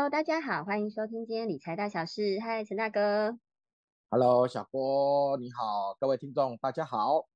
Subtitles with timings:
[0.00, 2.40] Hello，大家好，欢迎收听今天理财大小事。
[2.40, 3.38] 嗨，陈大哥。
[4.08, 7.28] Hello，小郭，你好，各位听众，大家好。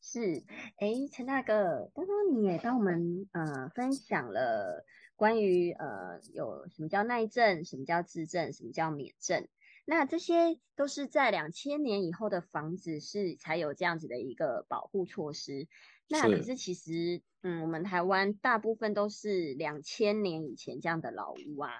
[0.00, 0.44] 是，
[0.76, 4.84] 哎，陈大哥，刚刚你也帮我们呃分享了
[5.16, 9.48] 关于呃有什么叫耐震，什么叫自震，什么叫免震。
[9.84, 15.66] 那这些都是在两千年以后的房子是才有这样子的一个保护措施。
[16.08, 21.70] 那可是其实，嗯，我们台湾大部分都是两千年以前这样的老屋啊。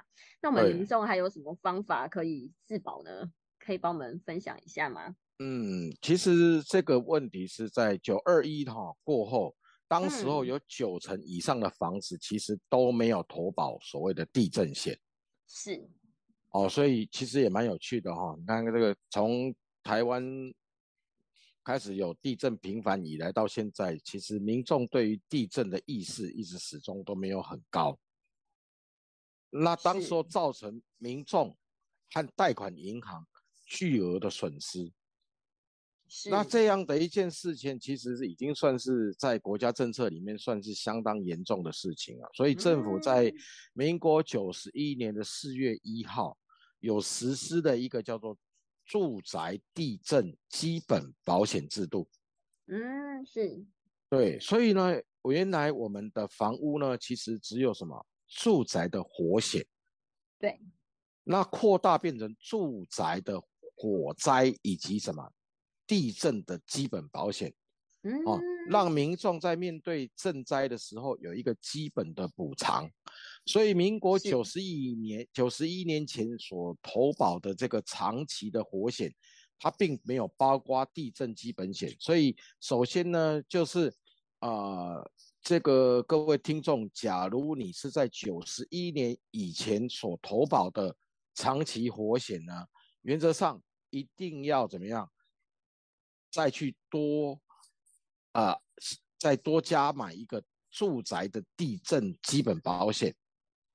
[0.40, 3.30] 那我们民众还有什么方法可以自保呢？
[3.58, 5.14] 可以帮我们分享一下吗？
[5.38, 9.54] 嗯，其实这个问题是在九二一哈过后，
[9.86, 14.98] 当时候有九成以上的房子其实都没有投保所谓的地震险。
[15.46, 15.88] 是。
[16.52, 18.34] 哦，所以其实也蛮有趣的哈。
[18.38, 20.24] 你看这个从台湾。
[21.64, 27.96] 开始有地震频繁以来到现在，其实民众对于地震的意识一直始终都没有很高。
[29.48, 31.56] 那当时候造成民众
[32.10, 33.24] 和贷款银行
[33.64, 34.92] 巨额的损失。
[36.28, 42.28] 那这样的一件事情，其实是已经算是在国家政策里面算是相当严重的事情了。
[42.34, 43.32] 所以政府在
[43.72, 46.36] 民国九十一年的四月一号
[46.82, 48.36] 有实施的一个叫做。
[48.84, 52.06] 住宅地震基本保险制度，
[52.66, 53.64] 嗯，是，
[54.10, 59.64] 对，所以呢，原来我们的房屋呢，其实只有什么住宅的火险，
[60.36, 60.60] 对，
[61.22, 63.40] 那扩大变成住宅的
[63.76, 65.32] 火灾以及什么
[65.86, 67.54] 地震的基本保险，嗯，
[68.26, 72.90] 哦，让民众在面对赈灾的时候有一个基本的补偿。
[73.46, 79.12] 所以，民国九十一年、九十一年前所投保的这个长期的火险，
[79.58, 81.94] 它并没有包括地震基本险。
[81.98, 83.92] 所以，首先呢，就是
[84.40, 85.02] 啊，
[85.40, 90.96] 这个各位听众，假如你是在九十一年以前所投保的
[91.34, 92.66] 长期火险呢，
[93.02, 95.10] 原则上一定要怎么样，
[96.30, 97.40] 再去多
[98.32, 98.58] 啊，
[99.18, 103.14] 再多加买一个住宅的地震基本保险。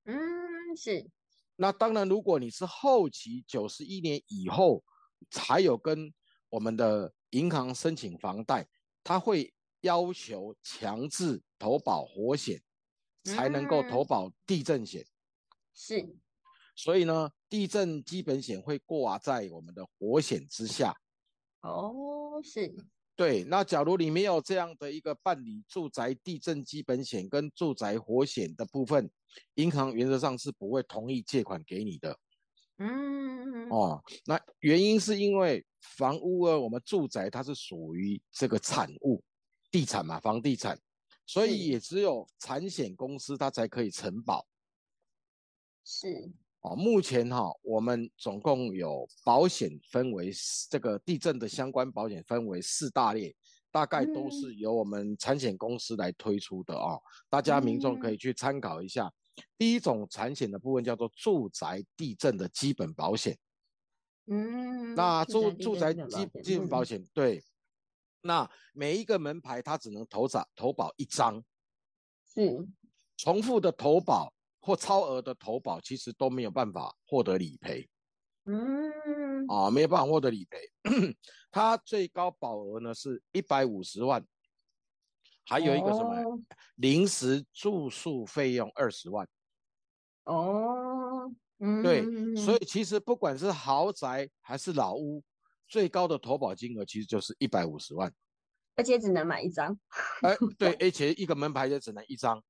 [0.06, 1.10] 嗯，是。
[1.56, 4.84] 那当然，如果你是后期九十一年以后
[5.32, 6.14] 才有跟
[6.50, 8.68] 我们的银行申请房贷，
[9.04, 12.62] 他会要求强制投保火险，
[13.24, 15.06] 才能够投保地震险。
[15.74, 16.16] 是。
[16.76, 20.96] 所以呢，地震基本险会挂在我们的火险之下。
[21.62, 22.76] 哦，是。
[23.18, 29.10] 对，那假如你没有这样的一个办理住宅地震基本险跟住宅火险的部分，
[29.56, 32.16] 银行原则上是不会同意借款给你的。
[32.78, 39.24] 嗯，哦，那原因是因为房屋啊，我们住宅它是属于这个产物，
[39.72, 40.80] 地产嘛，房地产，
[41.26, 44.48] 所以也只有产险公司它才可以承保。
[45.84, 46.32] 是。
[46.62, 50.32] 哦，目前哈，我们总共有保险分为
[50.70, 53.34] 这个地震的相关保险分为四大类，
[53.72, 59.12] 大概都是由我们产险公司来推出的哦，大家民众可以去参考一下。
[59.56, 63.38] 第一种产险的部分叫做住宅地震的基本保险，
[64.26, 67.44] 嗯，那住住宅基基本保险对，
[68.22, 71.44] 那每一个门牌它只能投保投保一张，
[72.34, 72.68] 是。
[73.16, 74.34] 重复的投保。
[74.68, 77.90] 或超额的投保，其实都没有办法获得理赔。
[78.44, 80.60] 嗯，啊，没有办法获得理赔。
[81.50, 84.22] 它最高保额呢是一百五十万，
[85.46, 86.38] 还有一个什么
[86.76, 89.26] 临时住宿费用二十万。
[90.26, 92.04] 哦，嗯，对，
[92.36, 95.24] 所以其实不管是豪宅还是老屋，
[95.66, 98.14] 最高的投保金额其实就是一百五十万，
[98.76, 99.80] 而且只能买一张。
[100.24, 102.44] 哎，对，而且一个门牌就只能一张。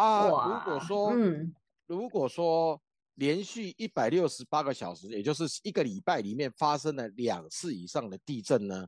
[0.00, 1.54] 啊，如果说，嗯。
[1.86, 2.80] 如果说
[3.16, 8.86] 连续一百六十八个小时，也就是一个礼拜里面发生了两次以上的地震呢，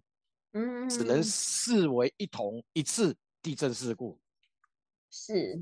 [0.52, 4.20] 嗯，只能视为一同一次地震事故。
[5.10, 5.60] 是，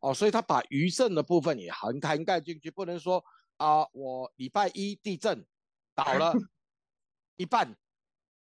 [0.00, 3.22] 哦，所以他把余震的部分也涵涵盖进去，不能说
[3.58, 5.46] 啊，我礼拜一地震
[5.94, 6.32] 倒了
[7.36, 7.76] 一半，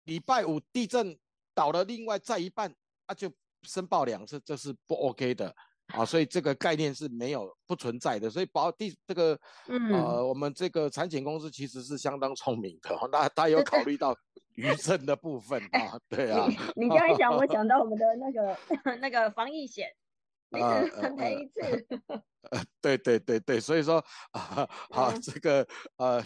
[0.03, 1.18] 礼拜五地震
[1.53, 2.75] 倒了另外再一半，
[3.07, 3.31] 那就
[3.63, 5.56] 申报两次，这是不 OK 的。
[5.88, 14.18] 啊，所以这个概念是没有不存在的，所以保第这个呃，我们这个产险公司其实是相当聪明的，那他有考虑到
[14.56, 16.48] 余震的部分啊，对啊。
[16.76, 18.58] 你这样讲，我 想到我们的那个
[18.98, 19.88] 那个防疫险，
[20.50, 21.88] 赔 一次。
[22.50, 25.68] 呃，对对对对，所以说啊，好，这个
[25.98, 26.24] 呃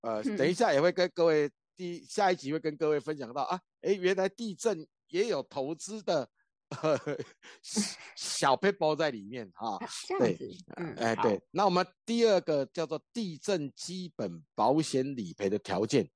[0.00, 6.28] 呃，等一下也会跟各位第下一集会跟各位分享到啊，哎，原来地震也有投资的。
[8.16, 9.78] 小背包在里面啊。
[10.06, 11.40] 这样子，嗯，哎，对。
[11.50, 16.10] 那我们第二个叫做地震基本保险理赔的条件。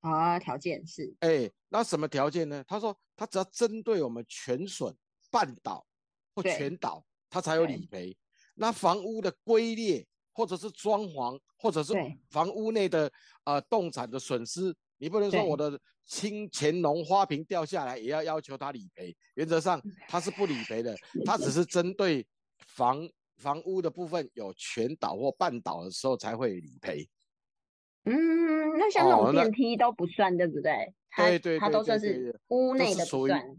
[0.00, 1.14] 啊，条件是。
[1.20, 2.62] 哎，那什么条件呢？
[2.68, 4.94] 他说，他只要针对我们全损、
[5.30, 5.86] 半倒
[6.34, 8.16] 或全倒，他才有理赔。
[8.54, 11.94] 那房屋的龟裂，或者是装潢，或者是
[12.30, 13.10] 房屋内的
[13.44, 19.16] 呃动产的损失，你不能说我的青乾隆花瓶掉下来也要要求他理赔。
[19.34, 22.26] 原则上他是不理赔的，他只是针对
[22.66, 27.08] 房房屋的部分有全倒或半倒的时候才会理赔。
[28.04, 28.14] 嗯，
[28.78, 30.92] 那像那种电梯都不算，对不对？
[31.16, 33.04] 对对，它都算是屋内的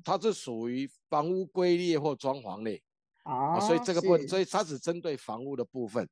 [0.04, 2.82] 它是属于房屋龟裂或装潢类。
[3.24, 6.08] 哦，所以这个部分，所以它只针对房屋的部分。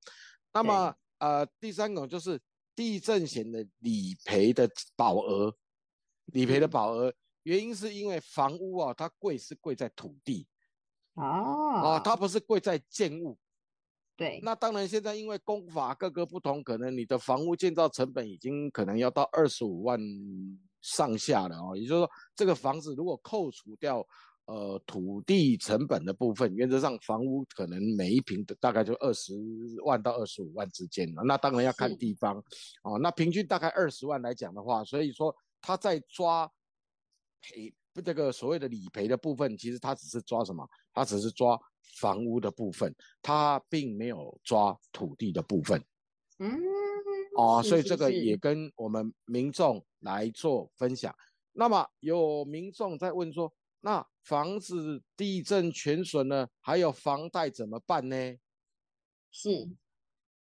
[0.51, 2.39] 那么，呃，第三种就是
[2.75, 5.56] 地震险的理赔的保额，
[6.25, 10.47] 理赔的保额，原因是因为房屋啊，它贵是贵在土地，
[11.13, 13.37] 哦，啊，它不是贵在建物。
[14.15, 14.39] 对。
[14.43, 19.99] 那当然，现在因为工法各个不同，可能你的房屋建造成本已经可能要到二十五万
[20.81, 21.75] 上下了哦。
[21.75, 24.05] 也就是说，这个房子如果扣除掉。
[24.45, 29.33] 呃，土地成本的部分，原则上房屋可能每一平的大概就二十
[29.85, 31.23] 万到二十五万之间了。
[31.23, 32.43] 那当然要看地方
[32.83, 32.99] 哦。
[33.01, 35.33] 那平均大概二十万来讲的话，所以说
[35.63, 36.48] 他在抓
[37.42, 37.74] 赔
[38.04, 40.69] 这个所谓的理赔的部分，其实他只是抓什么？
[40.94, 41.60] 他只是抓
[41.98, 45.83] 房屋的部分，他并没有抓土地的部分。
[46.38, 46.60] 嗯，
[47.38, 51.15] 哦，所以这个也跟我们民众来做分享。
[51.54, 53.51] 那么有民众在问说。
[53.86, 58.16] 那房子地震全损了，还有房贷怎么办呢？
[59.30, 59.50] 是，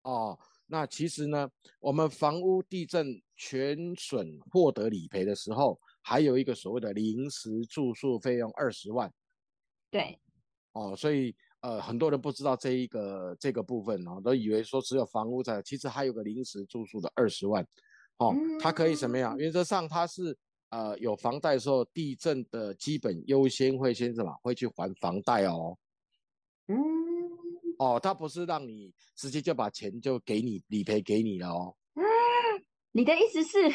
[0.02, 0.36] 哦，
[0.68, 1.50] 那其实呢，
[1.80, 9.12] 我们房屋地震全损获得理赔的时候，还有一个所谓的临时住宿费用二十万。
[9.90, 10.20] 对，
[10.72, 17.66] 哦，所以呃，很多人不知道这一个这个部分哦，都以为说只有房屋在，其实还有个临时住宿的二十万。
[18.18, 19.36] 哦，它可以什么样？
[19.36, 20.38] 原则上它是。
[20.70, 24.30] 呃，有房贷的时候，地震的基本优先会先什么？
[24.42, 25.78] 会去还房贷哦。
[26.66, 26.76] 嗯，
[27.78, 31.74] 哦，他不是让你直接就把钱就给你理赔给你了哦。
[32.92, 33.68] 你的意思是，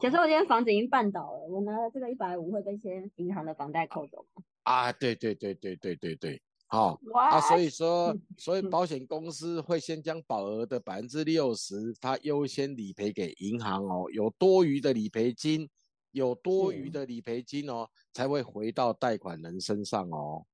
[0.00, 4.42] 假设我今天房子已经办倒了，我拿了这个一百五会被先银行的房贷扣走吗？
[4.62, 15.68] 啊，对对对对对对对，好啊，所以说，所以保险公司会先将保额的百分之六十，它优先理赔给银行哦，有多余的理赔金。
[16.14, 20.46] 有多余的理赔金哦，才会回到贷款人身上哦。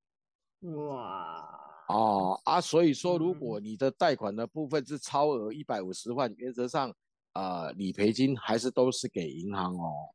[0.60, 6.94] 哇，哦啊，所以说，如果你的贷款的部分是超额一百五十万，原则上
[7.32, 10.14] 啊，理赔金还是都是给银行哦。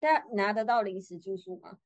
[0.00, 1.76] 那拿得到临时住宿吗？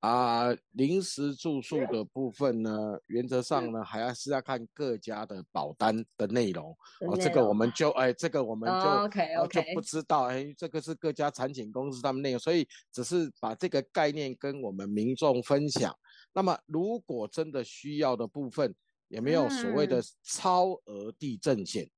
[0.00, 6.76] 啊，临时住宿的部分呢，原则上呢，还要是要看各家的保单的内容。
[7.06, 15.96] 哦，这个我们就哎，这个我们就 OK OK 就不知道哎，这个是各家产险公司他们内容，所以只是把这个概念跟我们民众分享。
[16.34, 18.74] 那么，如果真的需要的部分，
[19.08, 21.90] 也没有所谓的超额地震险？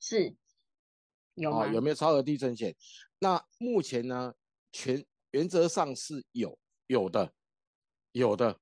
[0.00, 0.34] 是，
[1.34, 1.72] 有啊？
[1.72, 2.74] 有没有超额地震险？
[3.20, 4.34] 那目前呢？
[4.72, 7.32] 全原则上是有有的，
[8.12, 8.60] 有的，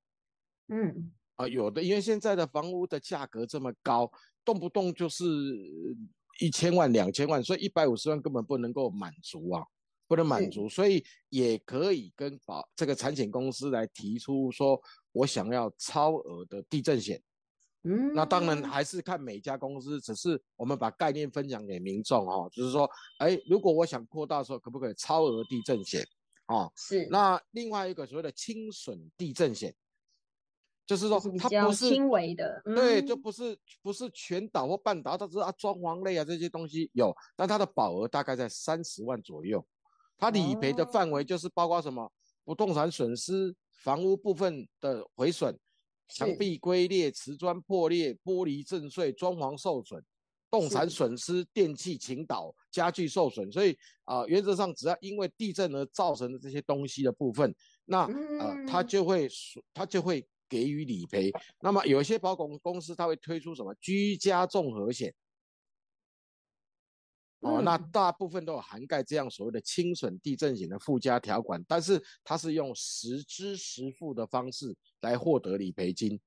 [0.68, 4.08] 嗯啊有的，因为现在的房屋的价格这么高，
[4.44, 5.24] 动不动就是
[6.38, 9.66] 一千万、两千万，所以一百五十万根本不能够满足啊，
[10.06, 14.80] 不能满足，所以也可以跟保这个产险公司来提出说，
[15.14, 17.22] 我想要超额的地震险。
[17.86, 26.02] 嗯，那当然还是看每家公司，只是我们把概念分享给民众哦，就是说，哎，如果我想扩大的时候，可不可以超额地震险？
[26.46, 27.06] 哦，是。
[27.10, 29.74] 那另外一个所谓的轻损地震险，
[30.86, 39.62] 就是说它不是轻微的，对，就不是不是全倒或半倒，它只是啊装潢类啊这些东西有，但它的保额大概在三十万左右，
[40.16, 42.10] 它理赔的范围就是包括什么
[42.44, 43.54] 不动产损失、
[43.84, 45.56] 房屋部分的毁损。
[46.06, 50.04] 墙壁龟裂、瓷砖破裂、玻璃震碎、装潢受损、
[50.50, 53.74] 动产损失、电器倾倒、家具受损，所以
[54.04, 57.52] 啊，原则上只要因为地震而造成的这些东西的部分，
[57.86, 58.04] 那
[58.38, 59.26] 呃，它就会
[59.72, 61.32] 它就会给予理赔。
[61.62, 65.12] 那么有一些保险公司，它会推出什么居家综合险。
[67.44, 76.18] 哦，那大部分都有涵盖这样所谓的轻损地震险的附加条款，但是它是用实支实付的方式来获得理赔金。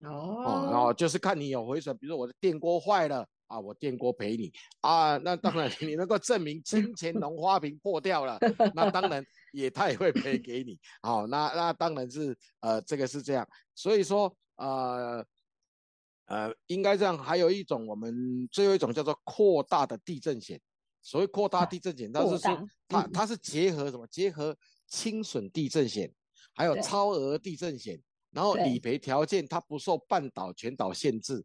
[0.00, 5.16] 哦，然后就是看你有回损，比如说我的电锅坏了啊，我电锅赔你啊。
[5.18, 8.38] 那当然， 你能够证明金钱 龙花瓶破掉了，
[8.74, 10.78] 那当然也他也会赔给你。
[11.00, 15.24] 好，那那当然是呃这个是这样，所以说呃
[16.26, 17.16] 呃应该这样。
[17.18, 20.60] 还有一种我们最后一种叫做扩大的地震险。
[21.06, 24.06] 所谓扩大地震险，它是说它它是结合什么？
[24.06, 26.10] 结合轻损地震险，
[26.54, 31.44] 还有超额地震险，然后理赔条件它不受半岛全岛限制，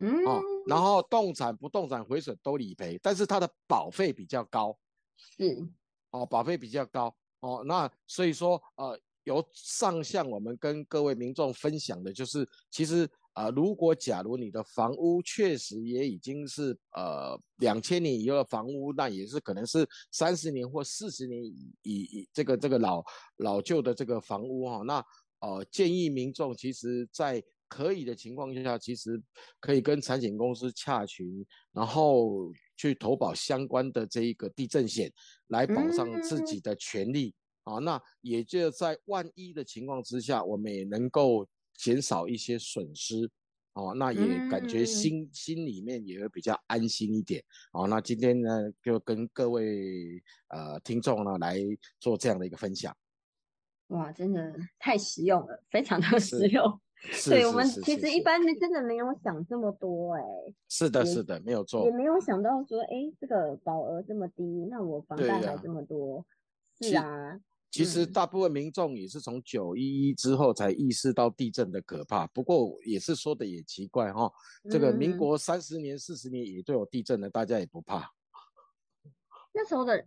[0.00, 4.76] 嗯，哦，然后动产不动产毁损都理赔，但是它的保费比较高，
[5.16, 5.64] 是，
[6.10, 13.08] 哦，保费比较高，哦，那所以说呃，由上向我们跟各位民众分享的就是，其实。
[13.36, 23.04] 啊，如果假如你的房屋确实也已经是呃两千年以后的房屋，那也是可能是三十年或四十年以以这个这个老
[23.36, 25.04] 老旧的这个房屋哈，那
[25.40, 29.22] 呃建议民众其实在可以的情况下，其实
[29.60, 35.12] 可以跟产险公司洽询，然后去投保相关的这一个地震险，
[35.48, 37.74] 来保障自己的权利啊。
[37.74, 41.46] 那也就在万一的情况之下，我们也能够。
[41.78, 43.30] 减少一些损失，
[43.74, 47.42] 哦，那也感觉心心里面也会比较安心一点，
[47.72, 51.58] 哦，那今天呢就跟各位呃听众呢来
[52.00, 52.96] 做这样的一个分享。
[53.88, 56.80] 哇，真的太实用了，非常的实用。
[57.26, 60.22] 对，我们其实一般的真的没有想这么多，哎。
[60.66, 61.84] 是的，是的，没有错。
[61.84, 66.26] 也没有想到说，哎，这个保额这么低，那我房贷还这么多。
[66.80, 67.38] 是啊。
[67.76, 72.26] 其实大部分民众也是从九一一之后才意识到地震的可怕。
[72.28, 74.32] 不过也是说的也奇怪哈，
[74.70, 78.10] 这个民国三十年、四十年也都有地震了，大家也不怕。
[79.52, 80.06] 那时候的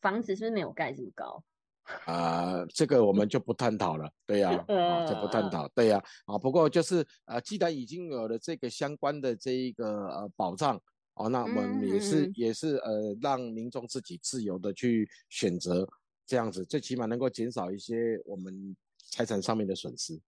[0.00, 1.44] 房子是不是没有盖这么高？
[2.06, 4.10] 啊，这个我们就不探讨了。
[4.24, 4.56] 对呀，
[5.06, 5.68] 就不探讨。
[5.74, 10.80] 对呀，啊，不过就是呃，既然已经有了这个相关的这一个呃保障
[11.14, 15.86] 哦，那我们也是也是呃，让民众自己自由的去选择。
[16.26, 20.20] 这样子最起码能够减少一些我们财产上面的损失。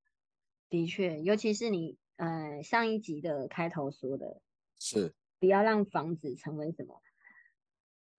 [0.68, 4.40] 的确，尤其是你呃上一集的开头说的，
[4.78, 7.00] 是不要让房子成为什么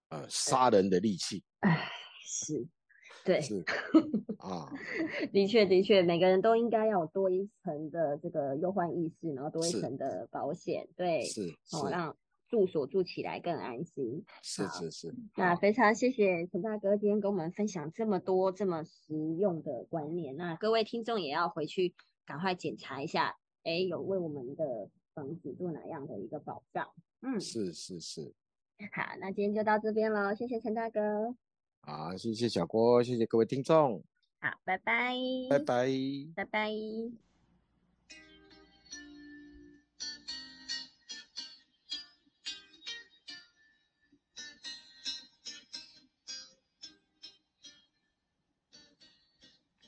[0.10, 1.44] 呃杀人的利器。
[1.60, 1.90] 哎，
[2.24, 2.66] 是，
[3.24, 3.64] 对，是
[4.38, 4.72] 啊，
[5.34, 12.16] 的确的确，每个人都应该要有多一层的这个忧患意识，然后多一层的保险，对，是，哦让。
[12.48, 15.16] 住所住起来更安心，是是是。
[15.36, 20.36] 那非常谢谢陈大哥今天跟我们分享这么多这么实用的观念。
[20.38, 21.94] 那各位听众也要回去
[22.26, 26.88] 赶快检查一下，哎，有为我们的房子做哪样的一个保障？
[27.22, 28.34] 嗯，是是是。
[28.94, 31.36] 好，那今天就到这边喽，谢谢陈大哥。
[31.82, 34.04] 好，谢谢小郭，谢谢各位听众。
[34.40, 35.16] 好，拜拜。
[35.50, 35.88] 拜拜。
[36.36, 37.25] 拜拜。